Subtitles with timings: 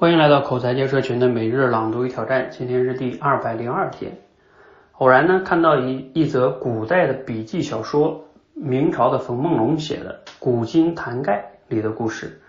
[0.00, 4.16] 欢迎来到口才界社群的每日朗读与挑战，今天是第二百零二天。
[4.92, 8.24] 偶然呢看到一一则古代的笔记小说，
[8.54, 12.40] 明朝的冯梦龙写的《古今谈概》里的故事，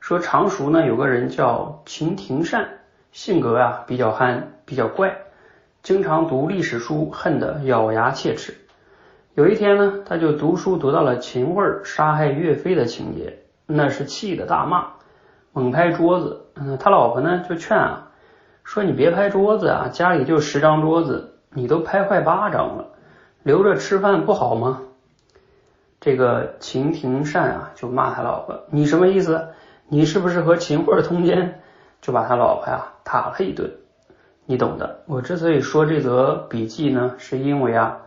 [0.00, 2.68] 说常熟呢有个人叫秦廷善，
[3.10, 5.16] 性格啊比较憨，比较怪，
[5.82, 8.54] 经常读历史书，恨得咬牙切齿。
[9.34, 14.88] 有一天呢，他就读书读到了秦桧杀害岳飞的情节，那是气得大骂。
[15.52, 18.08] 猛拍桌子，嗯，他老婆呢就劝啊，
[18.64, 22.86] 说你别拍桌子啊，家里就十张桌子，你都拍坏八张了，
[23.42, 24.80] 留着吃饭不好吗？
[26.00, 29.48] 这个秦廷善啊就骂他老婆，你什么意思？
[29.88, 31.60] 你是不是和秦桧通奸？
[32.00, 33.70] 就把他老婆呀打了一顿，
[34.46, 35.00] 你懂的。
[35.06, 37.98] 我之所以说这则笔记呢，是因为啊，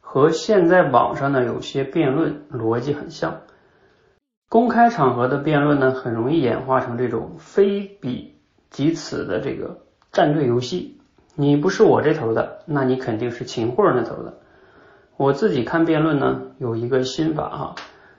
[0.00, 3.40] 和现在网上的有些辩论逻辑很像。
[4.48, 8.36] 公开场合的辩论呢，很容易演化成这种非彼
[8.70, 9.78] 即此的这个
[10.12, 11.00] 战队游戏。
[11.34, 14.34] 你不是我这头的，那你肯定是秦桧那头的。
[15.16, 17.74] 我自己看辩论呢，有一个心法哈，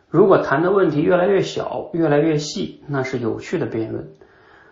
[0.09, 4.03] 如果谈的问题越来越小、越来越细，那是有趣的辩论；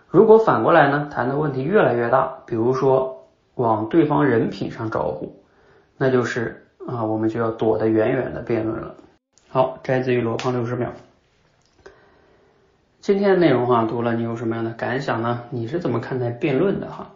[0.09, 5.41] 如果反过来呢，谈的问题越来越大，比如说往对方人品上招呼，
[5.97, 8.95] 那就是啊，我们就要躲得远远的辩论了。
[9.47, 10.91] 好，摘自于罗胖六十秒。
[13.05, 15.43] 今天的内容哈，读了你有什么样的感想呢？
[15.51, 17.11] 你是怎么看待辩论的哈？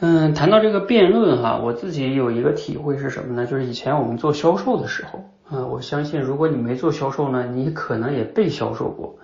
[0.00, 3.46] 嗯，谈到这个辩论哈，我自己有一个体会是什么呢？
[3.46, 9.14] 就是以前我们做销售的时候，啊，我相信如果你没做销售呢，你可能也被销售过。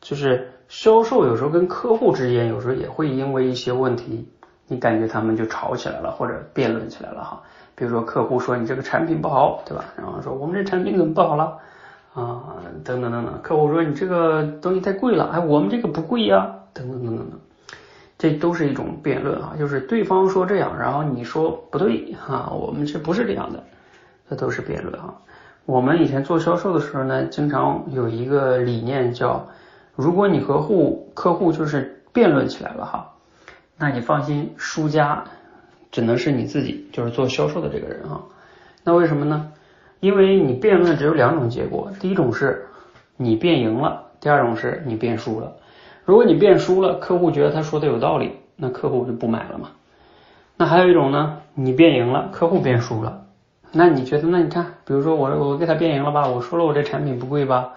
[0.00, 4.28] 就是销售有时候跟客户之间，有时候也会因为一些问题，
[4.66, 7.40] 你感觉他们就吵起来了，或者辩论起来了哈。
[7.76, 9.84] 比如说客户说你这个产品不好，对吧？
[9.96, 11.58] 然后说我们这产品怎么不好了？
[12.12, 17.38] 啊，等等等等，客户说你这个东西太贵了，哎，我们这个不贵呀，等等等等等，
[18.18, 23.62] 这都是一种辩论啊，就是对方说这样，然后你说不对哈，我们这不是这样的，
[24.28, 25.14] 这都是辩论哈。
[25.66, 29.46] 我们以前做销售的时候呢，经常有一个理念叫，
[29.94, 33.12] 如果你和户客户就是辩论起来了哈，
[33.78, 35.22] 那你放心，输家
[35.92, 38.22] 只能是你自己，就是做销售的这个人哈。
[38.82, 39.52] 那为什么呢？
[40.00, 42.66] 因为你辩论只有两种结果，第一种是
[43.16, 45.52] 你辩赢了，第二种是你辩输了。
[46.04, 49.70] 如果你辩输了，客户觉得他说的有道理，那客户就不买了嘛。
[50.56, 53.26] 那还有一种呢，你辩赢了，客户辩输了，
[53.72, 57.72] 那你觉得那你看，比如说我我给他辩赢了吧，我说了我这产品不贵吧，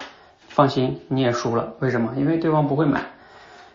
[0.48, 2.14] 放心你也输了，为什么？
[2.16, 3.02] 因为对方不会买，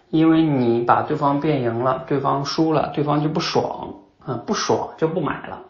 [0.10, 3.94] 因为你把对方辩赢了，对方输了，对方就不爽
[4.26, 5.62] 啊，不爽就不买了。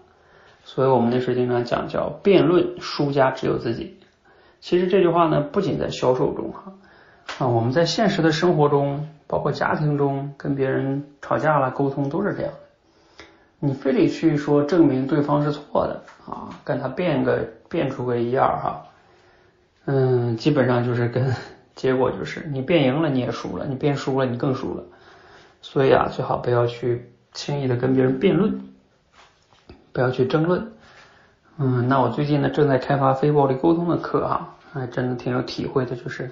[0.72, 3.98] 所以我们那时经常讲叫辩论输家只有自己。
[4.60, 6.74] 其实这句话呢，不仅在销售中哈
[7.40, 12.60] 啊，我们在现实的生活中，包括家庭中跟别人吵架了沟通都是这样的。
[13.60, 18.84] 你非得去说证明对方是错的啊，跟他辩个辩出个一二哈，
[19.86, 21.34] 嗯，基本上就是跟
[21.74, 24.84] 结果就是你辩赢了你也输了，你辩输了你更输了。
[25.64, 28.69] 所以啊，最好不要去轻易的跟别人辩论。
[30.00, 30.72] 不要去争论，
[31.58, 36.32] 嗯，那我最近呢正在开发非暴力沟通的课啊，还真的挺有体会的，就是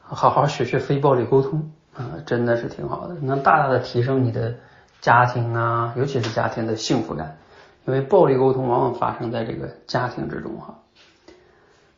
[0.00, 4.54] 好好学学非暴力沟通啊，真的是挺好的，能大大的提升你的
[5.02, 7.36] 家庭啊，尤其是家庭的幸福感，
[7.84, 10.78] 因为暴力沟通往往发生在这个家庭之中哈。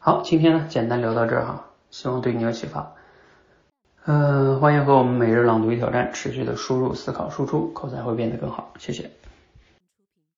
[0.01, 2.95] 好，今天呢简单聊到这儿哈，希望对你有启发。
[4.07, 9.09] 嗯，欢迎和我们每日朗读一挑战持续的输入、思考、输出，口才会变得更好，谢谢。